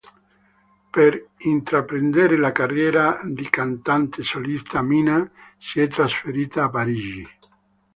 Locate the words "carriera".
2.51-3.19